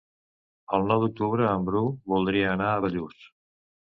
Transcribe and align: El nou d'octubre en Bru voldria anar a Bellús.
El 0.77 0.85
nou 0.91 1.03
d'octubre 1.03 1.45
en 1.49 1.67
Bru 1.67 1.81
voldria 2.13 2.47
anar 2.55 2.71
a 2.71 2.81
Bellús. 2.87 3.21